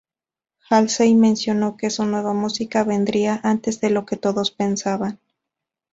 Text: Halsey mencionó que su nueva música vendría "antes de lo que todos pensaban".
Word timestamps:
Halsey 0.67 1.13
mencionó 1.13 1.77
que 1.77 1.91
su 1.91 2.05
nueva 2.05 2.33
música 2.33 2.83
vendría 2.83 3.39
"antes 3.43 3.79
de 3.81 3.91
lo 3.91 4.03
que 4.03 4.17
todos 4.17 4.49
pensaban". 4.49 5.19